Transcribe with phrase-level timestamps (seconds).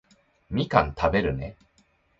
[0.49, 1.55] みかん食べるね